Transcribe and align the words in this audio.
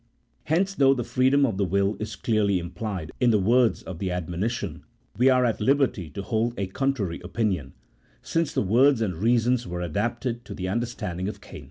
Hence, 0.45 0.73
though 0.73 0.95
the 0.95 1.03
freedom 1.03 1.45
of 1.45 1.57
the 1.57 1.63
will 1.63 1.95
is 1.99 2.15
clearly 2.15 2.57
implied 2.57 3.11
in 3.19 3.29
the 3.29 3.37
words 3.37 3.83
of 3.83 3.99
the 3.99 4.09
admonition, 4.09 4.83
we 5.15 5.29
are 5.29 5.45
at 5.45 5.61
liberty 5.61 6.09
to 6.09 6.23
hold 6.23 6.55
a 6.57 6.65
contrary 6.65 7.21
opinion, 7.23 7.73
since 8.23 8.51
the 8.51 8.63
words 8.63 8.99
and 8.99 9.13
reasons 9.15 9.67
were 9.67 9.81
adapted 9.81 10.43
to 10.45 10.55
the 10.55 10.67
under 10.67 10.87
standing 10.87 11.27
of 11.29 11.39
Cain. 11.39 11.59